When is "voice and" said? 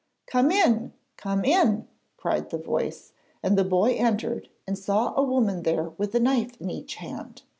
2.57-3.55